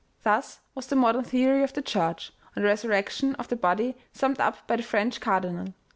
Thus 0.23 0.61
was 0.73 0.87
the 0.87 0.95
modern 0.95 1.23
theory 1.23 1.61
of 1.61 1.73
the 1.73 1.81
Church 1.83 2.33
on 2.57 2.63
the 2.63 2.67
resurrection 2.67 3.35
of 3.35 3.49
the 3.49 3.55
body 3.55 3.95
summed 4.11 4.39
up 4.39 4.65
by 4.65 4.77
the 4.77 4.81
French 4.81 5.19
cardinal. 5.21 5.75